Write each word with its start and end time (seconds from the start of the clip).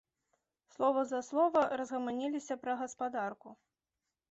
Слова 0.75 1.03
за 1.09 1.19
слова, 1.27 1.63
разгаманіліся 1.83 2.59
пра 2.65 2.77
гаспадарку. 2.83 3.49